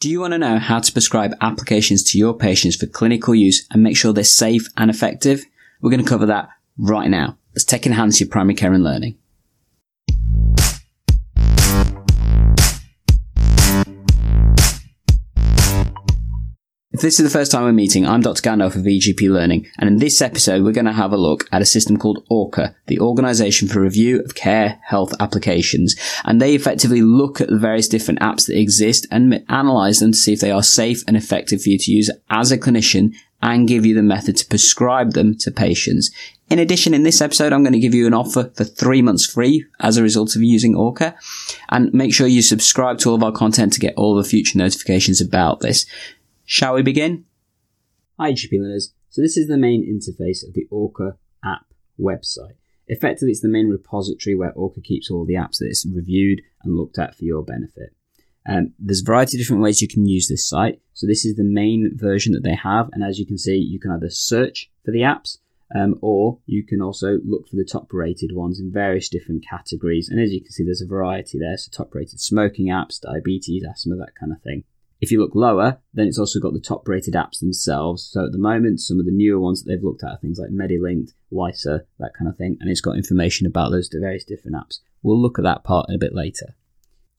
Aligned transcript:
Do 0.00 0.08
you 0.08 0.20
want 0.20 0.32
to 0.32 0.38
know 0.38 0.60
how 0.60 0.78
to 0.78 0.92
prescribe 0.92 1.34
applications 1.40 2.04
to 2.04 2.18
your 2.18 2.32
patients 2.32 2.76
for 2.76 2.86
clinical 2.86 3.34
use 3.34 3.66
and 3.72 3.82
make 3.82 3.96
sure 3.96 4.12
they're 4.12 4.22
safe 4.22 4.68
and 4.76 4.92
effective? 4.92 5.44
We're 5.80 5.90
going 5.90 6.04
to 6.04 6.08
cover 6.08 6.26
that 6.26 6.50
right 6.78 7.10
now. 7.10 7.36
Let's 7.52 7.64
take 7.64 7.84
enhance 7.84 8.20
your 8.20 8.28
primary 8.28 8.54
care 8.54 8.72
and 8.72 8.84
learning. 8.84 9.18
If 16.98 17.02
this 17.02 17.20
is 17.20 17.32
the 17.32 17.38
first 17.38 17.52
time 17.52 17.62
we're 17.62 17.72
meeting, 17.72 18.08
I'm 18.08 18.22
Dr. 18.22 18.42
Gandalf 18.42 18.74
of 18.74 18.82
EGP 18.82 19.30
Learning, 19.30 19.68
and 19.78 19.88
in 19.88 19.98
this 19.98 20.20
episode, 20.20 20.64
we're 20.64 20.72
going 20.72 20.84
to 20.84 20.92
have 20.92 21.12
a 21.12 21.16
look 21.16 21.48
at 21.52 21.62
a 21.62 21.64
system 21.64 21.96
called 21.96 22.26
ORCHA, 22.28 22.74
the 22.88 22.98
Organisation 22.98 23.68
for 23.68 23.80
Review 23.80 24.20
of 24.24 24.34
Care 24.34 24.80
Health 24.84 25.14
Applications. 25.20 25.94
And 26.24 26.42
they 26.42 26.56
effectively 26.56 27.00
look 27.00 27.40
at 27.40 27.50
the 27.50 27.56
various 27.56 27.86
different 27.86 28.18
apps 28.18 28.48
that 28.48 28.58
exist 28.58 29.06
and 29.12 29.44
analyse 29.48 30.00
them 30.00 30.10
to 30.10 30.18
see 30.18 30.32
if 30.32 30.40
they 30.40 30.50
are 30.50 30.60
safe 30.60 31.04
and 31.06 31.16
effective 31.16 31.62
for 31.62 31.68
you 31.68 31.78
to 31.78 31.92
use 31.92 32.10
as 32.30 32.50
a 32.50 32.58
clinician 32.58 33.14
and 33.40 33.68
give 33.68 33.86
you 33.86 33.94
the 33.94 34.02
method 34.02 34.36
to 34.38 34.46
prescribe 34.46 35.12
them 35.12 35.38
to 35.38 35.52
patients. 35.52 36.10
In 36.50 36.58
addition, 36.58 36.94
in 36.94 37.04
this 37.04 37.20
episode, 37.20 37.52
I'm 37.52 37.62
going 37.62 37.74
to 37.74 37.78
give 37.78 37.94
you 37.94 38.08
an 38.08 38.14
offer 38.14 38.50
for 38.56 38.64
three 38.64 39.02
months 39.02 39.24
free 39.24 39.64
as 39.78 39.96
a 39.96 40.02
result 40.02 40.34
of 40.34 40.42
using 40.42 40.74
ORCHA. 40.74 41.14
And 41.68 41.94
make 41.94 42.12
sure 42.12 42.26
you 42.26 42.42
subscribe 42.42 42.98
to 42.98 43.10
all 43.10 43.14
of 43.14 43.22
our 43.22 43.30
content 43.30 43.74
to 43.74 43.80
get 43.80 43.94
all 43.96 44.16
the 44.16 44.28
future 44.28 44.58
notifications 44.58 45.20
about 45.20 45.60
this. 45.60 45.86
Shall 46.50 46.76
we 46.76 46.82
begin? 46.82 47.26
Hi, 48.18 48.32
GP 48.32 48.52
learners. 48.52 48.94
So 49.10 49.20
this 49.20 49.36
is 49.36 49.48
the 49.48 49.58
main 49.58 49.84
interface 49.84 50.42
of 50.42 50.54
the 50.54 50.66
ORCHA 50.70 51.18
app 51.44 51.66
website. 52.00 52.54
Effectively, 52.86 53.32
it's 53.32 53.42
the 53.42 53.48
main 53.48 53.68
repository 53.68 54.34
where 54.34 54.54
ORCHA 54.56 54.82
keeps 54.82 55.10
all 55.10 55.26
the 55.26 55.34
apps 55.34 55.58
that 55.58 55.66
it's 55.66 55.84
reviewed 55.84 56.40
and 56.62 56.74
looked 56.74 56.98
at 56.98 57.14
for 57.14 57.24
your 57.24 57.42
benefit. 57.42 57.94
Um, 58.48 58.72
there's 58.78 59.02
a 59.02 59.04
variety 59.04 59.36
of 59.36 59.42
different 59.42 59.60
ways 59.60 59.82
you 59.82 59.88
can 59.88 60.06
use 60.06 60.26
this 60.26 60.48
site. 60.48 60.80
So 60.94 61.06
this 61.06 61.26
is 61.26 61.36
the 61.36 61.44
main 61.44 61.90
version 61.94 62.32
that 62.32 62.44
they 62.44 62.54
have, 62.54 62.88
and 62.94 63.04
as 63.04 63.18
you 63.18 63.26
can 63.26 63.36
see, 63.36 63.58
you 63.58 63.78
can 63.78 63.90
either 63.90 64.08
search 64.08 64.70
for 64.86 64.90
the 64.90 65.02
apps, 65.02 65.36
um, 65.76 65.98
or 66.00 66.38
you 66.46 66.64
can 66.64 66.80
also 66.80 67.18
look 67.26 67.46
for 67.46 67.56
the 67.56 67.68
top 67.70 67.92
rated 67.92 68.34
ones 68.34 68.58
in 68.58 68.72
various 68.72 69.10
different 69.10 69.44
categories. 69.46 70.08
And 70.08 70.18
as 70.18 70.32
you 70.32 70.40
can 70.40 70.52
see, 70.52 70.64
there's 70.64 70.80
a 70.80 70.86
variety 70.86 71.38
there. 71.38 71.58
So 71.58 71.70
top 71.70 71.94
rated 71.94 72.20
smoking 72.20 72.68
apps, 72.68 72.98
diabetes, 72.98 73.64
asthma, 73.68 73.96
that 73.96 74.16
kind 74.18 74.32
of 74.32 74.40
thing. 74.40 74.64
If 75.00 75.12
you 75.12 75.20
look 75.20 75.34
lower, 75.34 75.78
then 75.94 76.08
it's 76.08 76.18
also 76.18 76.40
got 76.40 76.54
the 76.54 76.60
top 76.60 76.88
rated 76.88 77.14
apps 77.14 77.38
themselves. 77.38 78.02
So 78.10 78.26
at 78.26 78.32
the 78.32 78.38
moment, 78.38 78.80
some 78.80 78.98
of 78.98 79.06
the 79.06 79.12
newer 79.12 79.38
ones 79.38 79.62
that 79.62 79.70
they've 79.70 79.82
looked 79.82 80.02
at 80.02 80.10
are 80.10 80.18
things 80.18 80.38
like 80.38 80.50
MediLink, 80.50 81.12
Wysa, 81.32 81.82
that 81.98 82.14
kind 82.18 82.28
of 82.28 82.36
thing, 82.36 82.56
and 82.60 82.68
it's 82.68 82.80
got 82.80 82.96
information 82.96 83.46
about 83.46 83.70
those 83.70 83.88
various 83.92 84.24
different 84.24 84.56
apps. 84.56 84.80
We'll 85.02 85.20
look 85.20 85.38
at 85.38 85.44
that 85.44 85.62
part 85.62 85.86
a 85.88 85.98
bit 85.98 86.14
later. 86.14 86.56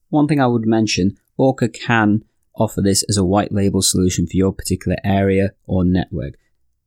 One 0.09 0.27
thing 0.27 0.41
I 0.41 0.47
would 0.47 0.65
mention, 0.65 1.17
ORCHA 1.37 1.73
can 1.73 2.25
offer 2.55 2.81
this 2.81 3.03
as 3.07 3.15
a 3.15 3.23
white 3.23 3.51
label 3.51 3.81
solution 3.81 4.27
for 4.27 4.35
your 4.35 4.51
particular 4.51 4.97
area 5.03 5.53
or 5.65 5.85
network. 5.85 6.33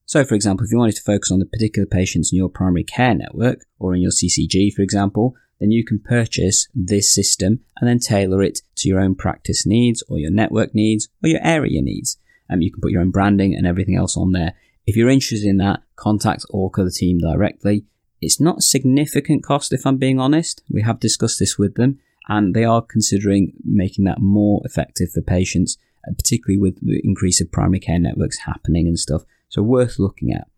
So, 0.05 0.25
for 0.25 0.35
example, 0.35 0.67
if 0.67 0.73
you 0.73 0.79
wanted 0.79 0.97
to 0.97 1.03
focus 1.03 1.31
on 1.31 1.39
the 1.39 1.47
particular 1.47 1.87
patients 1.87 2.33
in 2.33 2.37
your 2.37 2.51
primary 2.51 2.85
care 2.85 3.15
network 3.15 3.65
or 3.79 3.95
in 3.95 4.03
your 4.03 4.11
CCG, 4.11 4.75
for 4.75 4.83
example, 4.83 5.35
then 5.63 5.71
you 5.71 5.85
can 5.85 6.01
purchase 6.01 6.69
this 6.75 7.15
system 7.15 7.61
and 7.77 7.89
then 7.89 8.01
tailor 8.01 8.43
it 8.43 8.61
to 8.77 8.89
your 8.89 9.01
own 9.01 9.15
practice 9.15 9.65
needs 9.65 10.03
or 10.09 10.19
your 10.19 10.31
network 10.31 10.75
needs 10.75 11.09
or 11.23 11.29
your 11.29 11.41
area 11.43 11.81
needs. 11.81 12.19
Um, 12.51 12.61
you 12.61 12.73
can 12.73 12.81
put 12.81 12.91
your 12.91 13.01
own 13.01 13.13
branding 13.13 13.55
and 13.55 13.67
everything 13.67 13.97
else 13.97 14.17
on 14.17 14.33
there. 14.33 14.55
If 14.87 14.97
you're 14.97 15.09
interested 15.09 15.49
in 15.49 15.59
that, 15.59 15.85
contact 15.95 16.45
ORCHA, 16.51 16.85
the 16.85 16.91
team 16.91 17.19
directly. 17.19 17.85
It's 18.21 18.41
not 18.41 18.63
significant 18.63 19.45
cost, 19.45 19.73
if 19.73 19.87
I'm 19.87 19.99
being 19.99 20.19
honest. 20.19 20.63
We 20.69 20.83
have 20.83 21.01
discussed 21.01 21.39
this 21.39 21.57
with 21.57 21.77
them, 21.77 22.01
and 22.29 22.55
they 22.55 22.65
are 22.65 22.83
considering 22.83 23.53
making 23.65 24.05
that 24.05 24.21
more 24.21 24.63
effective 24.65 25.11
for 25.13 25.23
patients, 25.23 25.79
uh, 26.07 26.13
particularly 26.17 26.59
with 26.59 26.85
the 26.85 27.01
increase 27.05 27.41
of 27.41 27.53
primary 27.53 27.81
care 27.81 27.99
networks 27.99 28.39
happening 28.39 28.87
and 28.87 28.99
stuff. 28.99 29.23
So, 29.49 29.63
worth 29.63 29.99
looking 29.99 30.33
at. 30.33 30.49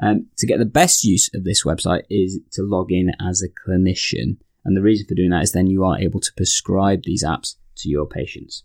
Um, 0.00 0.26
to 0.38 0.46
get 0.46 0.58
the 0.58 0.64
best 0.64 1.04
use 1.04 1.28
of 1.34 1.44
this 1.44 1.64
website 1.64 2.02
is 2.08 2.40
to 2.52 2.62
log 2.62 2.92
in 2.92 3.12
as 3.20 3.42
a 3.42 3.48
clinician. 3.48 4.36
And 4.64 4.76
the 4.76 4.82
reason 4.82 5.06
for 5.08 5.14
doing 5.14 5.30
that 5.30 5.42
is 5.42 5.52
then 5.52 5.66
you 5.66 5.84
are 5.84 5.98
able 5.98 6.20
to 6.20 6.32
prescribe 6.36 7.02
these 7.04 7.24
apps 7.24 7.56
to 7.78 7.88
your 7.88 8.06
patients. 8.06 8.64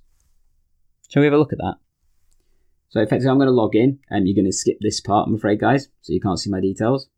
Shall 1.09 1.21
we 1.21 1.27
have 1.27 1.33
a 1.33 1.37
look 1.37 1.53
at 1.53 1.59
that? 1.59 1.75
So 2.89 3.01
effectively, 3.01 3.29
I'm 3.29 3.37
going 3.37 3.47
to 3.47 3.51
log 3.51 3.75
in, 3.75 3.99
and 4.09 4.27
you're 4.27 4.35
going 4.35 4.45
to 4.45 4.51
skip 4.51 4.77
this 4.79 5.01
part, 5.01 5.27
I'm 5.27 5.35
afraid, 5.35 5.59
guys, 5.59 5.89
so 6.01 6.13
you 6.13 6.21
can't 6.21 6.39
see 6.39 6.49
my 6.49 6.61
details. 6.61 7.09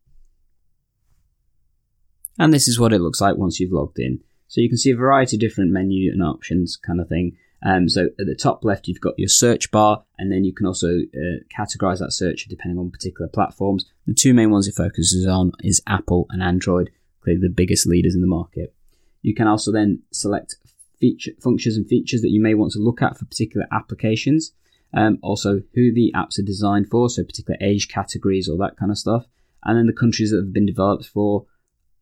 And 2.38 2.52
this 2.52 2.66
is 2.66 2.80
what 2.80 2.92
it 2.92 3.00
looks 3.00 3.20
like 3.20 3.36
once 3.36 3.60
you've 3.60 3.72
logged 3.72 3.98
in. 3.98 4.20
So 4.48 4.60
you 4.60 4.68
can 4.68 4.78
see 4.78 4.90
a 4.90 4.96
variety 4.96 5.36
of 5.36 5.40
different 5.40 5.70
menu 5.70 6.10
and 6.10 6.22
options 6.22 6.76
kind 6.76 7.00
of 7.00 7.08
thing. 7.08 7.36
Um, 7.62 7.88
so 7.88 8.06
at 8.06 8.26
the 8.26 8.34
top 8.34 8.64
left, 8.64 8.88
you've 8.88 9.00
got 9.00 9.18
your 9.18 9.28
search 9.28 9.70
bar, 9.70 10.04
and 10.18 10.32
then 10.32 10.44
you 10.44 10.54
can 10.54 10.66
also 10.66 10.88
uh, 10.88 11.38
categorize 11.56 11.98
that 11.98 12.12
search 12.12 12.46
depending 12.48 12.78
on 12.78 12.90
particular 12.90 13.28
platforms. 13.28 13.84
The 14.06 14.14
two 14.14 14.34
main 14.34 14.50
ones 14.50 14.66
it 14.66 14.74
focuses 14.74 15.26
on 15.26 15.52
is 15.62 15.82
Apple 15.86 16.26
and 16.30 16.42
Android, 16.42 16.90
clearly 17.22 17.42
the 17.42 17.48
biggest 17.48 17.86
leaders 17.86 18.14
in 18.14 18.22
the 18.22 18.26
market. 18.26 18.74
You 19.22 19.34
can 19.34 19.46
also 19.46 19.72
then 19.72 20.02
select 20.10 20.56
feature 21.00 21.32
functions 21.42 21.76
and 21.76 21.86
features 21.86 22.22
that 22.22 22.30
you 22.30 22.42
may 22.42 22.54
want 22.54 22.72
to 22.72 22.78
look 22.78 23.02
at 23.02 23.18
for 23.18 23.24
particular 23.26 23.66
applications. 23.72 24.52
Um, 24.92 25.18
also, 25.22 25.62
who 25.74 25.92
the 25.92 26.12
apps 26.16 26.38
are 26.38 26.44
designed 26.44 26.88
for, 26.88 27.08
so 27.08 27.22
particular 27.22 27.58
age 27.60 27.88
categories 27.88 28.48
or 28.48 28.56
that 28.58 28.76
kind 28.76 28.90
of 28.90 28.98
stuff, 28.98 29.26
and 29.64 29.78
then 29.78 29.86
the 29.86 29.92
countries 29.92 30.30
that 30.30 30.38
have 30.38 30.52
been 30.52 30.66
developed 30.66 31.06
for, 31.06 31.46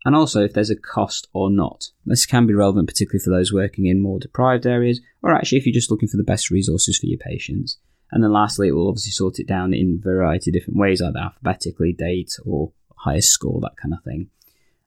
and 0.08 0.16
also 0.16 0.42
if 0.42 0.54
there's 0.54 0.70
a 0.70 0.74
cost 0.74 1.28
or 1.34 1.50
not. 1.50 1.90
This 2.06 2.24
can 2.24 2.46
be 2.46 2.54
relevant 2.54 2.88
particularly 2.88 3.22
for 3.22 3.28
those 3.28 3.52
working 3.52 3.84
in 3.84 4.00
more 4.00 4.18
deprived 4.18 4.66
areas, 4.66 5.02
or 5.22 5.34
actually 5.34 5.58
if 5.58 5.66
you're 5.66 5.74
just 5.74 5.90
looking 5.90 6.08
for 6.08 6.16
the 6.16 6.22
best 6.22 6.50
resources 6.50 6.96
for 6.96 7.04
your 7.04 7.18
patients. 7.18 7.76
And 8.10 8.24
then 8.24 8.32
lastly, 8.32 8.68
it 8.68 8.72
will 8.72 8.88
obviously 8.88 9.10
sort 9.10 9.38
it 9.38 9.46
down 9.46 9.74
in 9.74 10.00
a 10.00 10.02
variety 10.02 10.48
of 10.48 10.54
different 10.54 10.78
ways, 10.78 11.02
either 11.02 11.18
alphabetically, 11.18 11.92
date, 11.92 12.32
or 12.46 12.72
highest 12.96 13.28
score, 13.28 13.60
that 13.60 13.76
kind 13.76 13.92
of 13.92 14.02
thing. 14.02 14.30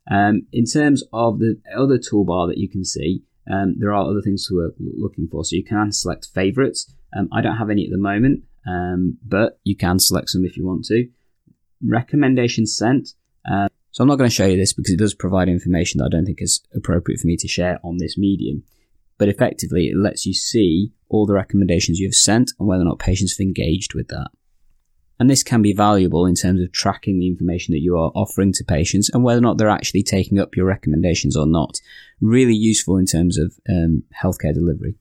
Um, 0.10 0.48
in 0.52 0.66
terms 0.66 1.04
of 1.14 1.38
the 1.38 1.62
other 1.72 2.00
toolbar 2.00 2.48
that 2.48 2.58
you 2.58 2.68
can 2.68 2.84
see, 2.84 3.22
um, 3.48 3.76
there 3.78 3.94
are 3.94 4.10
other 4.10 4.24
things 4.24 4.50
work 4.52 4.74
looking 4.80 5.28
for. 5.28 5.46
So 5.46 5.56
you 5.56 5.64
can 5.64 5.92
select 5.92 6.30
favorites. 6.34 6.92
Um, 7.16 7.30
I 7.32 7.42
don't 7.42 7.58
have 7.58 7.70
any 7.70 7.86
at 7.86 7.92
the 7.92 8.00
moment, 8.00 8.46
um, 8.68 9.20
but 9.24 9.60
you 9.64 9.76
can 9.76 10.00
select 10.00 10.30
some 10.30 10.46
if 10.46 10.58
you 10.58 10.66
want 10.66 10.86
to. 10.86 11.08
Recommendations 11.86 12.76
sent. 12.76 13.10
Uh, 13.48 13.68
so 13.92 14.02
I'm 14.02 14.08
not 14.08 14.18
going 14.18 14.30
to 14.30 14.36
show 14.36 14.46
you 14.46 14.58
this 14.58 14.74
because 14.74 14.94
it 14.94 15.00
does 15.00 15.14
provide 15.14 15.50
information 15.50 16.00
that 16.00 16.06
I 16.06 16.10
don't 16.10 16.26
think 16.26 16.42
is 16.42 16.62
appropriate 16.74 17.20
for 17.20 17.28
me 17.28 17.38
to 17.38 17.48
share 17.48 17.80
on 17.84 17.98
this 17.98 18.18
medium. 18.18 18.64
But 19.18 19.30
effectively, 19.30 19.88
it 19.88 19.98
lets 19.98 20.26
you 20.26 20.34
see 20.34 20.94
all 21.10 21.26
the 21.26 21.34
recommendations 21.34 22.00
you've 22.00 22.16
sent 22.16 22.54
and 22.58 22.68
whether 22.68 22.82
or 22.82 22.86
not 22.86 23.00
patients 23.00 23.38
have 23.38 23.44
engaged 23.44 23.94
with 23.94 24.08
that. 24.08 24.30
And 25.20 25.30
this 25.30 25.44
can 25.44 25.62
be 25.62 25.74
valuable 25.74 26.26
in 26.26 26.34
terms 26.34 26.62
of 26.62 26.72
tracking 26.72 27.20
the 27.20 27.28
information 27.28 27.74
that 27.74 27.82
you 27.82 27.96
are 27.96 28.12
offering 28.16 28.54
to 28.54 28.64
patients 28.64 29.12
and 29.14 29.24
whether 29.24 29.38
or 29.38 29.44
not 29.44 29.60
they're 29.60 29.70
actually 29.70 30.02
taking 30.02 30.40
up 30.40 30.56
your 30.56 30.66
recommendations 30.66 31.38
or 31.38 31.46
not. 31.46 31.80
Really 32.20 32.56
useful 32.56 32.98
in 32.98 33.06
terms 33.06 33.38
of 33.38 33.54
um, 33.70 34.04
healthcare 34.20 34.54
delivery. 34.54 34.96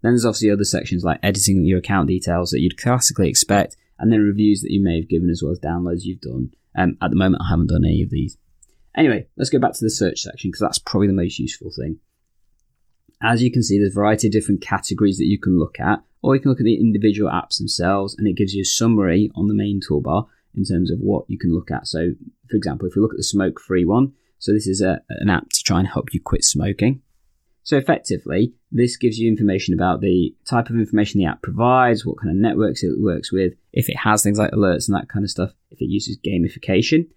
Then 0.00 0.12
there's 0.12 0.24
obviously 0.24 0.50
other 0.50 0.64
sections 0.64 1.04
like 1.04 1.20
editing 1.22 1.64
your 1.64 1.80
account 1.80 2.08
details 2.08 2.50
that 2.50 2.60
you'd 2.60 2.80
classically 2.80 3.28
expect, 3.28 3.76
and 3.98 4.10
then 4.10 4.20
reviews 4.20 4.60
that 4.62 4.72
you 4.72 4.82
may 4.82 4.96
have 5.00 5.08
given 5.08 5.28
as 5.28 5.42
well 5.42 5.52
as 5.52 5.60
downloads 5.60 6.04
you've 6.04 6.20
done. 6.20 6.52
Um, 6.76 6.96
at 7.02 7.10
the 7.10 7.16
moment, 7.16 7.42
I 7.44 7.50
haven't 7.50 7.68
done 7.68 7.84
any 7.84 8.02
of 8.02 8.10
these. 8.10 8.36
Anyway, 8.96 9.26
let's 9.36 9.50
go 9.50 9.58
back 9.58 9.72
to 9.72 9.84
the 9.84 9.90
search 9.90 10.20
section 10.20 10.50
because 10.50 10.60
that's 10.60 10.78
probably 10.78 11.08
the 11.08 11.12
most 11.14 11.38
useful 11.38 11.70
thing. 11.76 11.98
As 13.22 13.42
you 13.42 13.50
can 13.50 13.62
see, 13.62 13.78
there's 13.78 13.92
a 13.92 13.94
variety 13.94 14.28
of 14.28 14.32
different 14.32 14.60
categories 14.60 15.18
that 15.18 15.26
you 15.26 15.38
can 15.38 15.58
look 15.58 15.80
at, 15.80 16.02
or 16.22 16.34
you 16.34 16.40
can 16.40 16.50
look 16.50 16.60
at 16.60 16.64
the 16.64 16.80
individual 16.80 17.30
apps 17.30 17.58
themselves, 17.58 18.14
and 18.16 18.28
it 18.28 18.36
gives 18.36 18.54
you 18.54 18.62
a 18.62 18.66
summary 18.66 19.30
on 19.34 19.48
the 19.48 19.54
main 19.54 19.80
toolbar 19.80 20.26
in 20.54 20.64
terms 20.64 20.90
of 20.90 20.98
what 20.98 21.24
you 21.28 21.38
can 21.38 21.52
look 21.54 21.70
at. 21.70 21.86
So, 21.86 22.12
for 22.50 22.56
example, 22.56 22.86
if 22.86 22.94
we 22.94 23.02
look 23.02 23.12
at 23.12 23.16
the 23.16 23.24
smoke 23.24 23.60
free 23.60 23.84
one, 23.84 24.12
so 24.38 24.52
this 24.52 24.66
is 24.66 24.80
a, 24.80 25.00
an 25.08 25.30
app 25.30 25.48
to 25.50 25.62
try 25.62 25.78
and 25.78 25.88
help 25.88 26.12
you 26.12 26.20
quit 26.20 26.44
smoking. 26.44 27.02
So 27.64 27.78
effectively, 27.78 28.52
this 28.70 28.98
gives 28.98 29.18
you 29.18 29.26
information 29.26 29.72
about 29.72 30.02
the 30.02 30.34
type 30.44 30.68
of 30.68 30.76
information 30.76 31.18
the 31.18 31.26
app 31.26 31.40
provides, 31.40 32.04
what 32.04 32.18
kind 32.18 32.30
of 32.30 32.36
networks 32.36 32.82
it 32.82 33.00
works 33.00 33.32
with, 33.32 33.54
if 33.72 33.88
it 33.88 33.96
has 33.96 34.22
things 34.22 34.38
like 34.38 34.50
alerts 34.50 34.86
and 34.86 34.94
that 34.94 35.08
kind 35.08 35.24
of 35.24 35.30
stuff, 35.30 35.52
if 35.70 35.80
it 35.80 35.86
uses 35.86 36.18
gamification, 36.18 37.08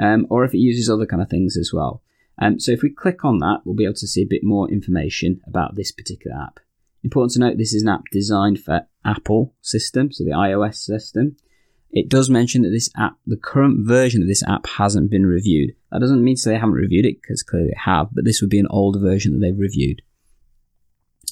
um, 0.00 0.26
or 0.30 0.44
if 0.44 0.54
it 0.54 0.58
uses 0.58 0.88
other 0.88 1.04
kind 1.04 1.22
of 1.22 1.28
things 1.28 1.56
as 1.56 1.70
well. 1.72 2.02
Um, 2.40 2.58
so 2.58 2.72
if 2.72 2.80
we 2.82 2.88
click 2.88 3.26
on 3.26 3.38
that, 3.40 3.60
we'll 3.64 3.76
be 3.76 3.84
able 3.84 3.94
to 3.94 4.06
see 4.06 4.22
a 4.22 4.26
bit 4.26 4.42
more 4.42 4.70
information 4.70 5.42
about 5.46 5.76
this 5.76 5.92
particular 5.92 6.34
app. 6.34 6.60
Important 7.04 7.34
to 7.34 7.40
note, 7.40 7.58
this 7.58 7.74
is 7.74 7.82
an 7.82 7.90
app 7.90 8.04
designed 8.10 8.58
for 8.58 8.86
Apple 9.04 9.54
system, 9.60 10.10
so 10.12 10.24
the 10.24 10.30
iOS 10.30 10.76
system. 10.76 11.36
It 11.90 12.08
does 12.08 12.30
mention 12.30 12.62
that 12.62 12.70
this 12.70 12.88
app, 12.96 13.16
the 13.26 13.36
current 13.36 13.86
version 13.86 14.22
of 14.22 14.28
this 14.28 14.42
app 14.46 14.66
hasn't 14.66 15.10
been 15.10 15.26
reviewed. 15.26 15.74
That 15.90 16.00
doesn't 16.00 16.22
mean 16.22 16.36
to 16.36 16.40
say 16.40 16.52
they 16.52 16.58
haven't 16.58 16.74
reviewed 16.74 17.06
it, 17.06 17.20
because 17.20 17.42
clearly 17.42 17.68
they 17.68 17.80
have, 17.84 18.08
but 18.12 18.24
this 18.24 18.40
would 18.40 18.50
be 18.50 18.60
an 18.60 18.68
older 18.70 18.98
version 18.98 19.32
that 19.32 19.38
they've 19.38 19.58
reviewed. 19.58 20.02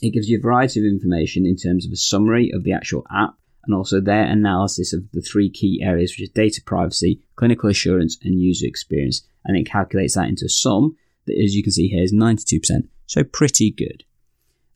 It 0.02 0.12
gives 0.12 0.28
you 0.28 0.38
a 0.38 0.42
variety 0.42 0.80
of 0.80 0.86
information 0.86 1.46
in 1.46 1.56
terms 1.56 1.86
of 1.86 1.92
a 1.92 1.96
summary 1.96 2.50
of 2.52 2.64
the 2.64 2.72
actual 2.72 3.04
app 3.12 3.34
and 3.64 3.74
also 3.74 4.00
their 4.00 4.24
analysis 4.24 4.92
of 4.92 5.02
the 5.12 5.20
three 5.20 5.50
key 5.50 5.80
areas, 5.82 6.12
which 6.12 6.22
is 6.22 6.30
data 6.30 6.62
privacy, 6.64 7.20
clinical 7.36 7.68
assurance, 7.68 8.16
and 8.22 8.40
user 8.40 8.66
experience. 8.66 9.26
And 9.44 9.56
it 9.56 9.68
calculates 9.68 10.14
that 10.14 10.28
into 10.28 10.46
a 10.46 10.48
sum 10.48 10.96
that, 11.26 11.38
as 11.42 11.54
you 11.54 11.62
can 11.62 11.72
see 11.72 11.88
here, 11.88 12.02
is 12.02 12.12
92%. 12.12 12.88
So 13.06 13.24
pretty 13.24 13.70
good. 13.70 14.04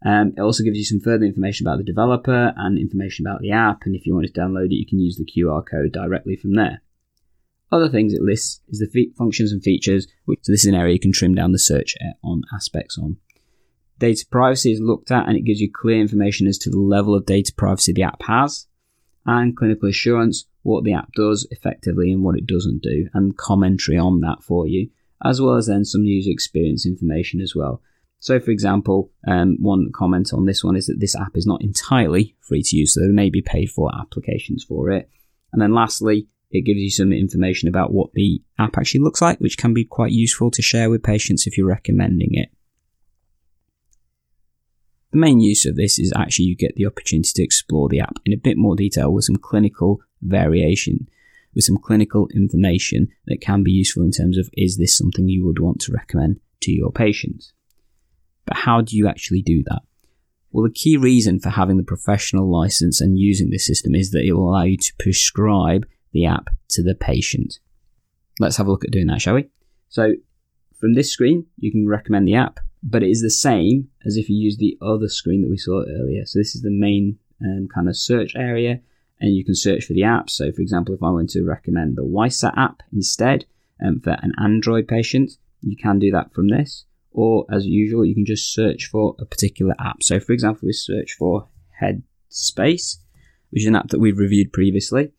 Um, 0.04 0.34
it 0.36 0.40
also 0.40 0.64
gives 0.64 0.78
you 0.78 0.84
some 0.84 1.00
further 1.00 1.24
information 1.24 1.66
about 1.66 1.78
the 1.78 1.84
developer 1.84 2.52
and 2.56 2.78
information 2.78 3.26
about 3.26 3.40
the 3.40 3.52
app. 3.52 3.82
And 3.84 3.94
if 3.94 4.04
you 4.04 4.14
want 4.14 4.26
to 4.26 4.32
download 4.32 4.66
it, 4.66 4.74
you 4.74 4.86
can 4.86 4.98
use 4.98 5.16
the 5.16 5.24
QR 5.24 5.64
code 5.64 5.92
directly 5.92 6.36
from 6.36 6.54
there. 6.54 6.82
Other 7.72 7.88
things 7.88 8.12
it 8.12 8.20
lists 8.20 8.60
is 8.68 8.78
the 8.78 9.12
functions 9.16 9.50
and 9.50 9.62
features, 9.62 10.06
which 10.26 10.40
so 10.42 10.52
this 10.52 10.64
is 10.64 10.66
an 10.66 10.74
area 10.74 10.92
you 10.92 11.00
can 11.00 11.12
trim 11.12 11.34
down 11.34 11.52
the 11.52 11.58
search 11.58 11.96
on 12.22 12.42
aspects 12.54 12.98
on. 12.98 13.16
Data 13.98 14.26
privacy 14.30 14.72
is 14.72 14.80
looked 14.80 15.10
at 15.10 15.26
and 15.26 15.38
it 15.38 15.44
gives 15.44 15.60
you 15.60 15.70
clear 15.72 15.98
information 15.98 16.46
as 16.46 16.58
to 16.58 16.70
the 16.70 16.78
level 16.78 17.14
of 17.14 17.24
data 17.24 17.52
privacy 17.56 17.92
the 17.92 18.02
app 18.02 18.20
has, 18.24 18.66
and 19.24 19.56
clinical 19.56 19.88
assurance, 19.88 20.44
what 20.62 20.84
the 20.84 20.92
app 20.92 21.12
does 21.14 21.48
effectively 21.50 22.12
and 22.12 22.22
what 22.22 22.36
it 22.36 22.46
doesn't 22.46 22.82
do, 22.82 23.08
and 23.14 23.38
commentary 23.38 23.96
on 23.96 24.20
that 24.20 24.42
for 24.42 24.66
you, 24.66 24.90
as 25.24 25.40
well 25.40 25.54
as 25.54 25.66
then 25.66 25.84
some 25.84 26.04
user 26.04 26.30
experience 26.30 26.84
information 26.84 27.40
as 27.40 27.54
well. 27.54 27.80
So, 28.18 28.38
for 28.38 28.50
example, 28.50 29.10
um, 29.26 29.56
one 29.60 29.90
comment 29.94 30.32
on 30.32 30.44
this 30.44 30.62
one 30.62 30.76
is 30.76 30.86
that 30.86 31.00
this 31.00 31.16
app 31.16 31.36
is 31.36 31.46
not 31.46 31.62
entirely 31.62 32.36
free 32.40 32.62
to 32.64 32.76
use, 32.76 32.94
so 32.94 33.00
there 33.00 33.12
may 33.12 33.30
be 33.30 33.42
paid 33.42 33.70
for 33.70 33.90
applications 33.98 34.62
for 34.62 34.90
it. 34.90 35.08
And 35.52 35.62
then 35.62 35.72
lastly, 35.72 36.28
it 36.52 36.66
gives 36.66 36.80
you 36.80 36.90
some 36.90 37.12
information 37.12 37.68
about 37.68 37.92
what 37.92 38.12
the 38.12 38.42
app 38.58 38.76
actually 38.76 39.00
looks 39.00 39.22
like, 39.22 39.38
which 39.38 39.56
can 39.56 39.72
be 39.72 39.84
quite 39.84 40.12
useful 40.12 40.50
to 40.50 40.62
share 40.62 40.90
with 40.90 41.02
patients 41.02 41.46
if 41.46 41.56
you're 41.56 41.66
recommending 41.66 42.30
it. 42.32 42.50
The 45.12 45.18
main 45.18 45.40
use 45.40 45.66
of 45.66 45.76
this 45.76 45.98
is 45.98 46.12
actually 46.14 46.46
you 46.46 46.56
get 46.56 46.74
the 46.76 46.86
opportunity 46.86 47.30
to 47.34 47.42
explore 47.42 47.88
the 47.88 48.00
app 48.00 48.16
in 48.24 48.32
a 48.32 48.38
bit 48.38 48.56
more 48.56 48.76
detail 48.76 49.12
with 49.12 49.24
some 49.24 49.36
clinical 49.36 50.00
variation, 50.20 51.08
with 51.54 51.64
some 51.64 51.78
clinical 51.78 52.28
information 52.34 53.08
that 53.26 53.40
can 53.40 53.62
be 53.62 53.72
useful 53.72 54.02
in 54.02 54.10
terms 54.10 54.36
of 54.36 54.50
is 54.52 54.76
this 54.76 54.96
something 54.96 55.28
you 55.28 55.44
would 55.44 55.58
want 55.58 55.80
to 55.82 55.92
recommend 55.92 56.40
to 56.62 56.70
your 56.70 56.92
patients. 56.92 57.52
But 58.46 58.58
how 58.58 58.80
do 58.80 58.96
you 58.96 59.08
actually 59.08 59.42
do 59.42 59.62
that? 59.68 59.82
Well, 60.50 60.64
the 60.64 60.72
key 60.72 60.98
reason 60.98 61.40
for 61.40 61.48
having 61.48 61.78
the 61.78 61.82
professional 61.82 62.50
license 62.50 63.00
and 63.00 63.18
using 63.18 63.48
this 63.50 63.66
system 63.66 63.94
is 63.94 64.10
that 64.10 64.24
it 64.24 64.32
will 64.32 64.50
allow 64.50 64.64
you 64.64 64.76
to 64.76 64.92
prescribe 64.98 65.86
the 66.12 66.26
app 66.26 66.48
to 66.70 66.82
the 66.82 66.94
patient. 66.94 67.58
Let's 68.40 68.56
have 68.56 68.66
a 68.66 68.70
look 68.70 68.84
at 68.84 68.90
doing 68.90 69.06
that, 69.08 69.20
shall 69.20 69.34
we? 69.34 69.48
So, 69.88 70.12
from 70.78 70.94
this 70.94 71.12
screen, 71.12 71.46
you 71.58 71.70
can 71.70 71.86
recommend 71.86 72.26
the 72.26 72.34
app 72.34 72.60
but 72.82 73.02
it 73.02 73.10
is 73.10 73.22
the 73.22 73.30
same 73.30 73.88
as 74.04 74.16
if 74.16 74.28
you 74.28 74.36
use 74.36 74.56
the 74.56 74.76
other 74.82 75.08
screen 75.08 75.42
that 75.42 75.50
we 75.50 75.56
saw 75.56 75.82
earlier. 75.82 76.26
So 76.26 76.38
this 76.38 76.56
is 76.56 76.62
the 76.62 76.70
main 76.70 77.18
um, 77.40 77.68
kind 77.72 77.88
of 77.88 77.96
search 77.96 78.34
area, 78.34 78.80
and 79.20 79.34
you 79.34 79.44
can 79.44 79.54
search 79.54 79.84
for 79.84 79.92
the 79.92 80.02
app. 80.02 80.28
So, 80.28 80.50
for 80.50 80.60
example, 80.60 80.94
if 80.94 81.02
I 81.02 81.10
want 81.10 81.30
to 81.30 81.44
recommend 81.44 81.96
the 81.96 82.02
YSAT 82.02 82.56
app 82.58 82.82
instead 82.92 83.44
um, 83.84 84.00
for 84.00 84.10
an 84.10 84.32
Android 84.38 84.88
patient, 84.88 85.32
you 85.60 85.76
can 85.76 86.00
do 86.00 86.10
that 86.10 86.32
from 86.34 86.48
this. 86.48 86.84
Or, 87.12 87.46
as 87.52 87.66
usual, 87.66 88.04
you 88.04 88.14
can 88.14 88.26
just 88.26 88.52
search 88.52 88.86
for 88.86 89.14
a 89.20 89.24
particular 89.24 89.74
app. 89.78 90.02
So, 90.02 90.18
for 90.18 90.32
example, 90.32 90.66
we 90.66 90.72
search 90.72 91.12
for 91.12 91.48
Headspace, 91.80 92.96
which 93.50 93.62
is 93.62 93.66
an 93.66 93.76
app 93.76 93.88
that 93.88 94.00
we've 94.00 94.18
reviewed 94.18 94.52
previously. 94.52 95.12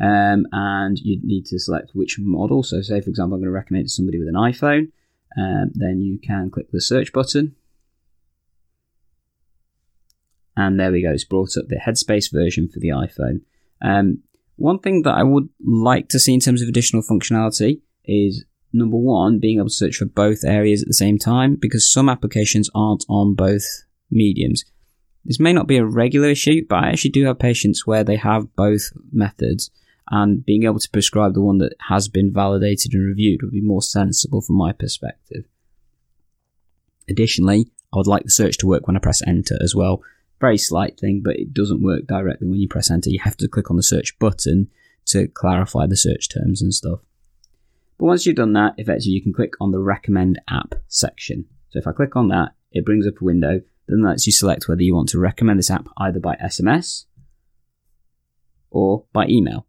Um, 0.00 0.46
and 0.52 0.98
you 0.98 1.20
need 1.22 1.44
to 1.46 1.58
select 1.58 1.90
which 1.92 2.16
model. 2.18 2.62
So, 2.62 2.80
say, 2.80 3.00
for 3.00 3.10
example, 3.10 3.34
I'm 3.34 3.40
going 3.40 3.44
to 3.44 3.50
recommend 3.50 3.86
to 3.86 3.90
somebody 3.90 4.18
with 4.18 4.28
an 4.28 4.34
iPhone 4.34 4.92
um, 5.36 5.70
then 5.74 6.00
you 6.00 6.18
can 6.18 6.50
click 6.50 6.70
the 6.70 6.80
search 6.80 7.12
button. 7.12 7.54
And 10.56 10.78
there 10.78 10.92
we 10.92 11.02
go, 11.02 11.12
it's 11.12 11.24
brought 11.24 11.56
up 11.56 11.68
the 11.68 11.76
Headspace 11.76 12.32
version 12.32 12.68
for 12.68 12.80
the 12.80 12.88
iPhone. 12.88 13.42
Um, 13.80 14.22
one 14.56 14.78
thing 14.78 15.02
that 15.02 15.14
I 15.14 15.22
would 15.22 15.48
like 15.64 16.08
to 16.08 16.18
see 16.18 16.34
in 16.34 16.40
terms 16.40 16.60
of 16.60 16.68
additional 16.68 17.02
functionality 17.02 17.80
is 18.04 18.44
number 18.72 18.96
one, 18.96 19.38
being 19.38 19.58
able 19.58 19.68
to 19.68 19.74
search 19.74 19.96
for 19.96 20.04
both 20.04 20.44
areas 20.44 20.82
at 20.82 20.88
the 20.88 20.94
same 20.94 21.18
time, 21.18 21.56
because 21.56 21.90
some 21.90 22.08
applications 22.08 22.68
aren't 22.74 23.04
on 23.08 23.34
both 23.34 23.64
mediums. 24.10 24.64
This 25.24 25.40
may 25.40 25.52
not 25.52 25.66
be 25.66 25.76
a 25.76 25.84
regular 25.84 26.28
issue, 26.28 26.66
but 26.68 26.84
I 26.84 26.88
actually 26.88 27.10
do 27.12 27.24
have 27.26 27.38
patients 27.38 27.86
where 27.86 28.04
they 28.04 28.16
have 28.16 28.54
both 28.56 28.90
methods 29.12 29.70
and 30.10 30.44
being 30.44 30.64
able 30.64 30.80
to 30.80 30.90
prescribe 30.90 31.34
the 31.34 31.40
one 31.40 31.58
that 31.58 31.74
has 31.88 32.08
been 32.08 32.32
validated 32.32 32.92
and 32.92 33.06
reviewed 33.06 33.42
would 33.42 33.52
be 33.52 33.60
more 33.60 33.82
sensible 33.82 34.40
from 34.40 34.56
my 34.56 34.72
perspective. 34.72 35.44
Additionally, 37.08 37.70
I 37.92 37.96
would 37.96 38.08
like 38.08 38.24
the 38.24 38.30
search 38.30 38.58
to 38.58 38.66
work 38.66 38.86
when 38.86 38.96
I 38.96 39.00
press 39.00 39.22
enter 39.26 39.56
as 39.62 39.74
well. 39.74 40.02
Very 40.40 40.58
slight 40.58 40.98
thing, 40.98 41.22
but 41.24 41.36
it 41.36 41.54
doesn't 41.54 41.82
work 41.82 42.06
directly 42.06 42.48
when 42.48 42.58
you 42.58 42.68
press 42.68 42.90
enter. 42.90 43.10
You 43.10 43.20
have 43.20 43.36
to 43.38 43.48
click 43.48 43.70
on 43.70 43.76
the 43.76 43.82
search 43.82 44.18
button 44.18 44.68
to 45.06 45.28
clarify 45.28 45.86
the 45.86 45.96
search 45.96 46.28
terms 46.28 46.60
and 46.60 46.74
stuff. 46.74 47.00
But 47.98 48.06
once 48.06 48.26
you've 48.26 48.36
done 48.36 48.54
that, 48.54 48.74
effectively 48.78 49.12
you 49.12 49.22
can 49.22 49.32
click 49.32 49.54
on 49.60 49.70
the 49.70 49.78
recommend 49.78 50.40
app 50.48 50.74
section. 50.88 51.46
So 51.70 51.78
if 51.78 51.86
I 51.86 51.92
click 51.92 52.16
on 52.16 52.28
that, 52.28 52.54
it 52.72 52.84
brings 52.84 53.06
up 53.06 53.20
a 53.20 53.24
window, 53.24 53.60
then 53.86 54.02
lets 54.02 54.26
you 54.26 54.32
select 54.32 54.66
whether 54.66 54.82
you 54.82 54.94
want 54.94 55.08
to 55.10 55.18
recommend 55.18 55.58
this 55.58 55.70
app 55.70 55.86
either 55.98 56.20
by 56.20 56.36
SMS 56.36 57.04
or 58.70 59.04
by 59.12 59.26
email 59.26 59.66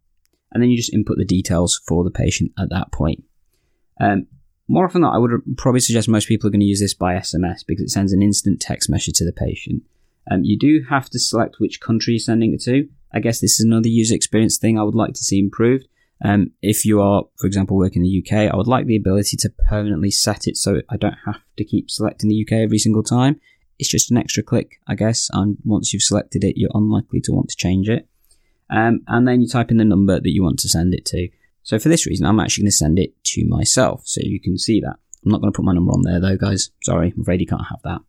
and 0.52 0.62
then 0.62 0.70
you 0.70 0.76
just 0.76 0.92
input 0.92 1.18
the 1.18 1.24
details 1.24 1.80
for 1.86 2.04
the 2.04 2.10
patient 2.10 2.52
at 2.58 2.70
that 2.70 2.92
point. 2.92 3.24
Um, 4.00 4.26
more 4.68 4.86
often 4.86 5.02
than 5.02 5.10
not, 5.10 5.16
I 5.16 5.18
would 5.18 5.42
probably 5.56 5.80
suggest 5.80 6.08
most 6.08 6.28
people 6.28 6.48
are 6.48 6.50
going 6.50 6.60
to 6.60 6.66
use 6.66 6.80
this 6.80 6.94
by 6.94 7.14
SMS 7.14 7.64
because 7.66 7.84
it 7.84 7.90
sends 7.90 8.12
an 8.12 8.22
instant 8.22 8.60
text 8.60 8.88
message 8.88 9.16
to 9.16 9.24
the 9.24 9.32
patient. 9.32 9.82
Um, 10.30 10.44
you 10.44 10.58
do 10.58 10.84
have 10.88 11.10
to 11.10 11.18
select 11.18 11.56
which 11.58 11.80
country 11.80 12.14
you're 12.14 12.20
sending 12.20 12.54
it 12.54 12.62
to. 12.62 12.88
I 13.12 13.20
guess 13.20 13.40
this 13.40 13.58
is 13.58 13.66
another 13.66 13.88
user 13.88 14.14
experience 14.14 14.56
thing 14.56 14.78
I 14.78 14.82
would 14.82 14.94
like 14.94 15.14
to 15.14 15.24
see 15.24 15.38
improved. 15.38 15.88
Um, 16.24 16.52
if 16.62 16.84
you 16.86 17.00
are, 17.00 17.24
for 17.36 17.48
example, 17.48 17.76
working 17.76 18.04
in 18.04 18.08
the 18.08 18.24
UK, 18.24 18.52
I 18.52 18.56
would 18.56 18.68
like 18.68 18.86
the 18.86 18.96
ability 18.96 19.36
to 19.38 19.52
permanently 19.68 20.12
set 20.12 20.46
it 20.46 20.56
so 20.56 20.80
I 20.88 20.96
don't 20.96 21.18
have 21.26 21.40
to 21.56 21.64
keep 21.64 21.90
selecting 21.90 22.30
the 22.30 22.46
UK 22.46 22.52
every 22.52 22.78
single 22.78 23.02
time. 23.02 23.40
It's 23.78 23.90
just 23.90 24.12
an 24.12 24.16
extra 24.16 24.44
click, 24.44 24.78
I 24.86 24.94
guess, 24.94 25.28
and 25.32 25.58
once 25.64 25.92
you've 25.92 26.02
selected 26.02 26.44
it, 26.44 26.56
you're 26.56 26.70
unlikely 26.72 27.20
to 27.22 27.32
want 27.32 27.48
to 27.48 27.56
change 27.56 27.88
it 27.88 28.08
um, 28.72 29.02
and 29.06 29.28
then 29.28 29.42
you 29.42 29.48
type 29.48 29.70
in 29.70 29.76
the 29.76 29.84
number 29.84 30.18
that 30.18 30.32
you 30.32 30.42
want 30.42 30.58
to 30.60 30.68
send 30.68 30.94
it 30.94 31.04
to. 31.06 31.28
So 31.62 31.78
for 31.78 31.88
this 31.88 32.06
reason, 32.06 32.26
I'm 32.26 32.40
actually 32.40 32.62
going 32.62 32.70
to 32.70 32.76
send 32.76 32.98
it 32.98 33.22
to 33.24 33.46
myself, 33.46 34.02
so 34.04 34.20
you 34.24 34.40
can 34.40 34.58
see 34.58 34.80
that. 34.80 34.96
I'm 35.24 35.30
not 35.30 35.40
going 35.40 35.52
to 35.52 35.56
put 35.56 35.64
my 35.64 35.74
number 35.74 35.92
on 35.92 36.02
there 36.02 36.20
though, 36.20 36.36
guys. 36.36 36.70
Sorry, 36.82 37.12
I'm 37.14 37.20
afraid 37.20 37.40
you 37.40 37.46
can't 37.46 37.68
have 37.70 37.82
that. 37.84 38.00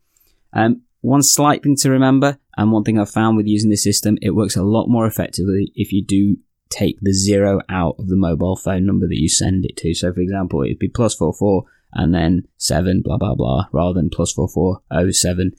Um, 0.54 0.82
one 1.02 1.22
slight 1.22 1.62
thing 1.62 1.76
to 1.78 1.92
remember, 1.92 2.40
and 2.58 2.72
one 2.72 2.84
thing 2.84 2.98
I've 2.98 3.10
found 3.10 3.36
with 3.36 3.46
using 3.46 3.70
this 3.70 3.84
system, 3.84 4.18
it 4.22 4.32
works 4.32 4.56
a 4.56 4.64
lot 4.64 4.88
more 4.88 5.06
effectively 5.06 5.72
if 5.76 5.92
you 5.92 6.04
do 6.04 6.38
take 6.70 6.98
the 7.02 7.14
zero 7.14 7.62
out 7.70 7.96
of 8.00 8.08
the 8.08 8.16
mobile 8.16 8.56
phone 8.56 8.86
number 8.86 9.08
that 9.08 9.20
you 9.20 9.30
send 9.30 9.66
it 9.66 9.78
to. 9.78 9.94
So, 9.94 10.14
for 10.14 10.22
example, 10.22 10.64
it'd 10.64 10.80
be 10.80 10.88
plus 10.88 11.14
four 11.14 11.34
four 11.34 11.66
and 11.92 12.14
then 12.16 12.48
seven, 12.58 13.02
blah 13.04 13.18
blah 13.18 13.36
blah, 13.36 13.68
rather 13.72 13.94
than 13.94 14.10
plus 14.10 14.32
four 14.32 14.48
four 14.48 14.82
oh 14.90 15.12
seven. 15.12 15.52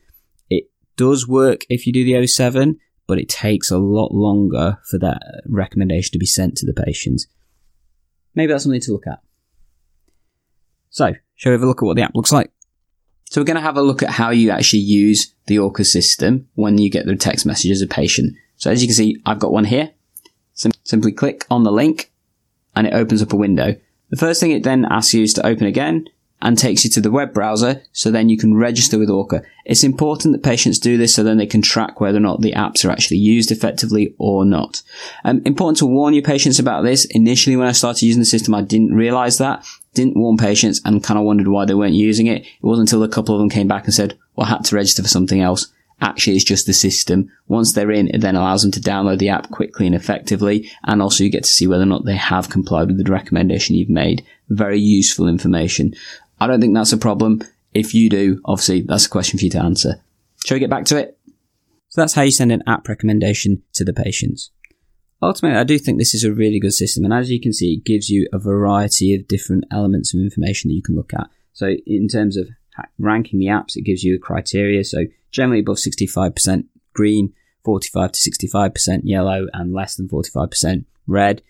It 0.48 0.70
does 0.96 1.28
work 1.28 1.66
if 1.68 1.86
you 1.86 1.92
do 1.92 2.04
the 2.04 2.26
07, 2.26 2.78
but 3.06 3.18
it 3.18 3.28
takes 3.28 3.70
a 3.70 3.78
lot 3.78 4.12
longer 4.12 4.78
for 4.90 4.98
that 4.98 5.20
recommendation 5.46 6.12
to 6.12 6.18
be 6.18 6.26
sent 6.26 6.56
to 6.56 6.66
the 6.66 6.72
patients. 6.72 7.26
Maybe 8.34 8.52
that's 8.52 8.64
something 8.64 8.80
to 8.80 8.92
look 8.92 9.06
at. 9.06 9.20
So, 10.90 11.14
shall 11.34 11.50
we 11.50 11.54
have 11.54 11.62
a 11.62 11.66
look 11.66 11.82
at 11.82 11.86
what 11.86 11.96
the 11.96 12.02
app 12.02 12.14
looks 12.14 12.32
like? 12.32 12.50
So 13.30 13.40
we're 13.40 13.46
going 13.46 13.56
to 13.56 13.62
have 13.62 13.76
a 13.76 13.82
look 13.82 14.02
at 14.02 14.10
how 14.10 14.30
you 14.30 14.50
actually 14.50 14.82
use 14.82 15.34
the 15.46 15.56
ORCHA 15.56 15.86
system 15.86 16.48
when 16.54 16.78
you 16.78 16.90
get 16.90 17.06
the 17.06 17.16
text 17.16 17.44
message 17.44 17.72
as 17.72 17.82
a 17.82 17.86
patient. 17.86 18.36
So 18.56 18.70
as 18.70 18.80
you 18.82 18.88
can 18.88 18.94
see, 18.94 19.20
I've 19.26 19.40
got 19.40 19.52
one 19.52 19.64
here. 19.64 19.90
Sim- 20.52 20.72
simply 20.84 21.10
click 21.10 21.44
on 21.50 21.64
the 21.64 21.72
link 21.72 22.12
and 22.76 22.86
it 22.86 22.94
opens 22.94 23.22
up 23.22 23.32
a 23.32 23.36
window. 23.36 23.74
The 24.10 24.16
first 24.16 24.40
thing 24.40 24.52
it 24.52 24.62
then 24.62 24.84
asks 24.88 25.14
you 25.14 25.22
is 25.24 25.32
to 25.34 25.46
open 25.46 25.66
again 25.66 26.06
and 26.44 26.58
takes 26.58 26.84
you 26.84 26.90
to 26.90 27.00
the 27.00 27.10
web 27.10 27.32
browser 27.32 27.82
so 27.92 28.10
then 28.10 28.28
you 28.28 28.36
can 28.36 28.54
register 28.54 28.98
with 28.98 29.08
ORCHA. 29.08 29.42
It's 29.64 29.82
important 29.82 30.32
that 30.32 30.42
patients 30.42 30.78
do 30.78 30.98
this 30.98 31.14
so 31.14 31.24
then 31.24 31.38
they 31.38 31.46
can 31.46 31.62
track 31.62 32.00
whether 32.00 32.18
or 32.18 32.20
not 32.20 32.42
the 32.42 32.52
apps 32.52 32.84
are 32.84 32.90
actually 32.90 33.16
used 33.16 33.50
effectively 33.50 34.14
or 34.18 34.44
not. 34.44 34.82
Um, 35.24 35.40
important 35.46 35.78
to 35.78 35.86
warn 35.86 36.12
your 36.12 36.22
patients 36.22 36.58
about 36.58 36.82
this. 36.82 37.06
Initially 37.06 37.56
when 37.56 37.66
I 37.66 37.72
started 37.72 38.04
using 38.04 38.20
the 38.20 38.26
system 38.26 38.54
I 38.54 38.60
didn't 38.60 38.94
realize 38.94 39.38
that, 39.38 39.66
didn't 39.94 40.18
warn 40.18 40.36
patients 40.36 40.82
and 40.84 41.02
kind 41.02 41.18
of 41.18 41.24
wondered 41.24 41.48
why 41.48 41.64
they 41.64 41.74
weren't 41.74 41.94
using 41.94 42.26
it. 42.26 42.42
It 42.42 42.62
wasn't 42.62 42.90
until 42.90 43.02
a 43.02 43.08
couple 43.08 43.34
of 43.34 43.40
them 43.40 43.48
came 43.48 43.66
back 43.66 43.86
and 43.86 43.94
said, 43.94 44.18
well 44.36 44.46
I 44.46 44.50
had 44.50 44.64
to 44.66 44.76
register 44.76 45.02
for 45.02 45.08
something 45.08 45.40
else. 45.40 45.72
Actually, 46.00 46.36
it's 46.36 46.44
just 46.44 46.66
the 46.66 46.72
system. 46.72 47.30
Once 47.46 47.72
they're 47.72 47.90
in, 47.90 48.08
it 48.08 48.20
then 48.20 48.36
allows 48.36 48.62
them 48.62 48.72
to 48.72 48.80
download 48.80 49.18
the 49.18 49.28
app 49.28 49.50
quickly 49.50 49.86
and 49.86 49.94
effectively. 49.94 50.70
And 50.84 51.00
also 51.00 51.24
you 51.24 51.30
get 51.30 51.44
to 51.44 51.50
see 51.50 51.66
whether 51.66 51.84
or 51.84 51.86
not 51.86 52.04
they 52.04 52.16
have 52.16 52.50
complied 52.50 52.88
with 52.88 53.02
the 53.02 53.10
recommendation 53.10 53.76
you've 53.76 53.88
made. 53.88 54.24
Very 54.48 54.78
useful 54.78 55.28
information. 55.28 55.94
I 56.40 56.46
don't 56.46 56.60
think 56.60 56.74
that's 56.74 56.92
a 56.92 56.98
problem. 56.98 57.42
If 57.72 57.94
you 57.94 58.08
do, 58.08 58.40
obviously, 58.44 58.82
that's 58.82 59.06
a 59.06 59.10
question 59.10 59.38
for 59.38 59.44
you 59.44 59.50
to 59.52 59.62
answer. 59.62 60.02
Shall 60.44 60.56
we 60.56 60.60
get 60.60 60.70
back 60.70 60.84
to 60.86 60.96
it? 60.96 61.18
So 61.88 62.00
that's 62.00 62.14
how 62.14 62.22
you 62.22 62.32
send 62.32 62.52
an 62.52 62.62
app 62.66 62.88
recommendation 62.88 63.62
to 63.74 63.84
the 63.84 63.92
patients. 63.92 64.50
Ultimately, 65.22 65.58
I 65.58 65.64
do 65.64 65.78
think 65.78 65.98
this 65.98 66.14
is 66.14 66.24
a 66.24 66.32
really 66.32 66.60
good 66.60 66.74
system, 66.74 67.04
and 67.04 67.14
as 67.14 67.30
you 67.30 67.40
can 67.40 67.52
see, 67.52 67.74
it 67.74 67.84
gives 67.84 68.10
you 68.10 68.28
a 68.32 68.38
variety 68.38 69.14
of 69.14 69.28
different 69.28 69.64
elements 69.70 70.12
of 70.12 70.20
information 70.20 70.68
that 70.68 70.74
you 70.74 70.82
can 70.82 70.96
look 70.96 71.14
at. 71.14 71.28
So, 71.52 71.68
in 71.86 72.08
terms 72.08 72.36
of 72.36 72.48
ranking 72.98 73.38
the 73.38 73.46
apps, 73.46 73.76
it 73.76 73.82
gives 73.82 74.02
you 74.02 74.16
a 74.16 74.18
criteria. 74.18 74.84
So, 74.84 75.04
generally 75.30 75.60
above 75.60 75.76
65% 75.76 76.64
green, 76.92 77.32
45 77.64 78.12
to 78.12 78.30
65% 78.30 79.00
yellow, 79.04 79.46
and 79.52 79.72
less 79.72 79.96
than 79.96 80.08
45% 80.08 80.84
red. 81.06 81.42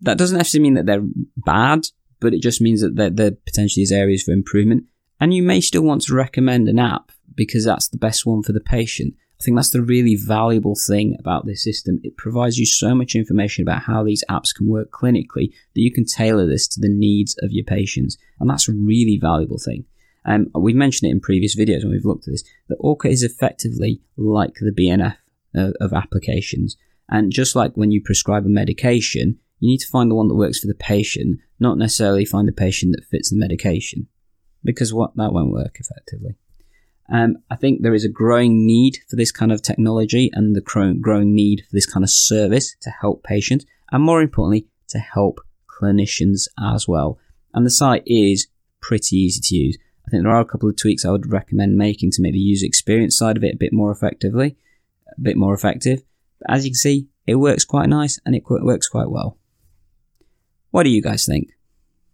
That 0.00 0.18
doesn't 0.18 0.38
necessarily 0.38 0.70
mean 0.70 0.74
that 0.74 0.86
they're 0.86 1.06
bad 1.36 1.88
but 2.20 2.34
it 2.34 2.42
just 2.42 2.60
means 2.60 2.80
that 2.80 2.96
there, 2.96 3.10
there 3.10 3.32
potentially 3.32 3.82
is 3.82 3.92
areas 3.92 4.22
for 4.22 4.32
improvement. 4.32 4.84
And 5.20 5.32
you 5.32 5.42
may 5.42 5.60
still 5.60 5.82
want 5.82 6.02
to 6.02 6.14
recommend 6.14 6.68
an 6.68 6.78
app 6.78 7.12
because 7.34 7.64
that's 7.64 7.88
the 7.88 7.98
best 7.98 8.26
one 8.26 8.42
for 8.42 8.52
the 8.52 8.60
patient. 8.60 9.14
I 9.40 9.44
think 9.44 9.56
that's 9.56 9.70
the 9.70 9.82
really 9.82 10.16
valuable 10.16 10.76
thing 10.76 11.16
about 11.18 11.44
this 11.44 11.62
system. 11.62 12.00
It 12.02 12.16
provides 12.16 12.58
you 12.58 12.66
so 12.66 12.94
much 12.94 13.14
information 13.14 13.62
about 13.62 13.82
how 13.82 14.02
these 14.02 14.24
apps 14.30 14.54
can 14.54 14.68
work 14.68 14.90
clinically 14.90 15.52
that 15.74 15.80
you 15.80 15.92
can 15.92 16.04
tailor 16.04 16.46
this 16.46 16.68
to 16.68 16.80
the 16.80 16.88
needs 16.88 17.36
of 17.42 17.50
your 17.50 17.64
patients. 17.64 18.16
And 18.40 18.48
that's 18.48 18.68
a 18.68 18.72
really 18.72 19.18
valuable 19.20 19.58
thing. 19.58 19.84
Um, 20.24 20.50
we've 20.54 20.76
mentioned 20.76 21.10
it 21.10 21.12
in 21.12 21.20
previous 21.20 21.56
videos 21.56 21.82
when 21.82 21.92
we've 21.92 22.04
looked 22.04 22.26
at 22.26 22.32
this, 22.32 22.44
that 22.68 22.78
ORCHA 22.80 23.10
is 23.10 23.22
effectively 23.22 24.00
like 24.16 24.54
the 24.54 24.72
BNF 24.72 25.16
uh, 25.56 25.72
of 25.80 25.92
applications. 25.92 26.76
And 27.10 27.30
just 27.30 27.54
like 27.54 27.74
when 27.74 27.90
you 27.90 28.00
prescribe 28.02 28.46
a 28.46 28.48
medication, 28.48 29.38
you 29.60 29.68
need 29.68 29.78
to 29.78 29.88
find 29.88 30.10
the 30.10 30.14
one 30.14 30.28
that 30.28 30.36
works 30.36 30.58
for 30.60 30.66
the 30.66 30.74
patient, 30.74 31.40
not 31.58 31.78
necessarily 31.78 32.24
find 32.24 32.46
the 32.46 32.52
patient 32.52 32.94
that 32.96 33.06
fits 33.06 33.30
the 33.30 33.36
medication, 33.36 34.08
because 34.62 34.92
what 34.92 35.16
that 35.16 35.32
won't 35.32 35.52
work 35.52 35.76
effectively. 35.78 36.36
Um, 37.12 37.36
I 37.50 37.56
think 37.56 37.82
there 37.82 37.94
is 37.94 38.04
a 38.04 38.08
growing 38.08 38.66
need 38.66 38.98
for 39.08 39.16
this 39.16 39.30
kind 39.30 39.52
of 39.52 39.60
technology 39.62 40.30
and 40.32 40.56
the 40.56 40.60
growing 41.00 41.34
need 41.34 41.60
for 41.60 41.72
this 41.72 41.86
kind 41.86 42.02
of 42.02 42.10
service 42.10 42.74
to 42.82 42.90
help 42.90 43.22
patients, 43.22 43.66
and 43.92 44.02
more 44.02 44.22
importantly, 44.22 44.68
to 44.88 44.98
help 44.98 45.40
clinicians 45.80 46.48
as 46.60 46.88
well. 46.88 47.18
And 47.52 47.64
the 47.64 47.70
site 47.70 48.02
is 48.06 48.48
pretty 48.80 49.16
easy 49.16 49.40
to 49.42 49.56
use. 49.56 49.78
I 50.06 50.10
think 50.10 50.22
there 50.22 50.32
are 50.32 50.40
a 50.40 50.46
couple 50.46 50.68
of 50.68 50.76
tweaks 50.76 51.04
I 51.04 51.10
would 51.10 51.32
recommend 51.32 51.76
making 51.76 52.10
to 52.12 52.22
make 52.22 52.32
the 52.32 52.38
user 52.38 52.66
experience 52.66 53.16
side 53.16 53.36
of 53.36 53.44
it 53.44 53.54
a 53.54 53.58
bit 53.58 53.72
more 53.72 53.90
effectively, 53.90 54.56
a 55.16 55.20
bit 55.20 55.36
more 55.36 55.54
effective. 55.54 56.02
But 56.40 56.50
as 56.50 56.64
you 56.64 56.70
can 56.70 56.76
see, 56.76 57.08
it 57.26 57.36
works 57.36 57.64
quite 57.64 57.88
nice 57.88 58.20
and 58.26 58.34
it 58.34 58.44
works 58.46 58.88
quite 58.88 59.10
well. 59.10 59.38
What 60.74 60.82
do 60.82 60.90
you 60.90 61.02
guys 61.02 61.24
think? 61.24 61.54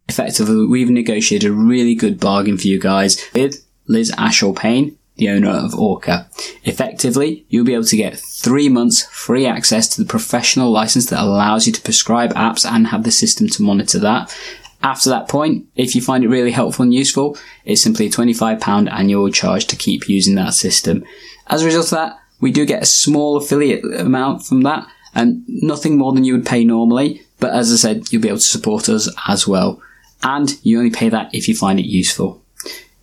Effectively, 0.07 0.67
we've 0.67 0.91
negotiated 0.91 1.49
a 1.49 1.55
really 1.55 1.95
good 1.95 2.21
bargain 2.21 2.59
for 2.59 2.67
you 2.67 2.79
guys 2.79 3.17
with 3.35 3.67
Liz 3.87 4.13
Ashall 4.19 4.55
Payne, 4.55 4.99
the 5.17 5.31
owner 5.31 5.49
of 5.49 5.73
ORCHA. 5.73 6.27
Effectively, 6.65 7.47
you'll 7.49 7.65
be 7.65 7.73
able 7.73 7.85
to 7.85 7.97
get 7.97 8.19
three 8.19 8.69
months 8.69 9.07
free 9.07 9.47
access 9.47 9.89
to 9.89 10.03
the 10.03 10.07
professional 10.07 10.71
license 10.71 11.07
that 11.07 11.23
allows 11.23 11.67
you 11.67 11.73
to 11.73 11.81
prescribe 11.81 12.35
apps 12.35 12.71
and 12.71 12.89
have 12.89 13.05
the 13.05 13.11
system 13.11 13.49
to 13.49 13.63
monitor 13.63 13.99
that. 13.99 14.39
After 14.83 15.09
that 15.09 15.27
point, 15.27 15.67
if 15.75 15.95
you 15.95 16.03
find 16.03 16.23
it 16.23 16.29
really 16.29 16.53
helpful 16.53 16.83
and 16.83 16.93
useful, 16.93 17.39
it's 17.65 17.83
simply 17.83 18.09
a 18.09 18.11
£25 18.11 18.93
annual 18.93 19.31
charge 19.31 19.69
to 19.69 19.77
keep 19.77 20.07
using 20.07 20.35
that 20.35 20.53
system. 20.53 21.03
As 21.47 21.63
a 21.63 21.67
result 21.67 21.87
of 21.87 21.91
that, 21.93 22.19
we 22.43 22.53
do 22.53 22.67
get 22.67 22.83
a 22.83 22.87
small 22.87 23.39
affiliate 23.39 23.83
amount 23.99 24.45
from 24.45 24.61
that 24.65 24.87
and 25.15 25.45
nothing 25.49 25.97
more 25.97 26.13
than 26.13 26.25
you 26.25 26.35
would 26.35 26.47
pay 26.47 26.63
normally. 26.63 27.23
But 27.41 27.55
as 27.55 27.73
I 27.73 27.77
said, 27.77 28.13
you'll 28.13 28.23
be 28.23 28.29
able 28.29 28.39
to 28.39 28.45
support 28.45 28.89
us 28.89 29.09
as 29.27 29.49
well. 29.49 29.83
And 30.23 30.53
you 30.63 30.79
only 30.79 30.91
pay 30.91 31.09
that 31.09 31.35
if 31.35 31.49
you 31.49 31.57
find 31.57 31.81
it 31.81 31.87
useful. 31.87 32.43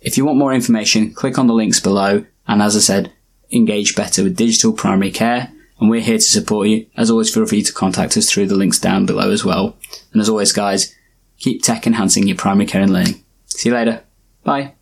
If 0.00 0.16
you 0.16 0.24
want 0.24 0.38
more 0.38 0.54
information, 0.54 1.12
click 1.12 1.38
on 1.38 1.48
the 1.48 1.54
links 1.54 1.80
below. 1.80 2.24
And 2.46 2.62
as 2.62 2.76
I 2.76 2.80
said, 2.80 3.12
engage 3.50 3.96
better 3.96 4.22
with 4.22 4.36
digital 4.36 4.72
primary 4.72 5.10
care. 5.10 5.52
And 5.80 5.90
we're 5.90 6.00
here 6.00 6.18
to 6.18 6.22
support 6.22 6.68
you. 6.68 6.86
As 6.96 7.10
always, 7.10 7.32
feel 7.32 7.46
free 7.46 7.62
to 7.62 7.72
contact 7.72 8.16
us 8.16 8.30
through 8.30 8.46
the 8.46 8.56
links 8.56 8.78
down 8.78 9.06
below 9.06 9.30
as 9.30 9.44
well. 9.44 9.76
And 10.12 10.20
as 10.20 10.28
always, 10.28 10.52
guys, 10.52 10.94
keep 11.38 11.62
tech 11.62 11.86
enhancing 11.86 12.26
your 12.26 12.36
primary 12.36 12.66
care 12.66 12.82
and 12.82 12.92
learning. 12.92 13.22
See 13.46 13.68
you 13.68 13.74
later. 13.74 14.02
Bye. 14.44 14.77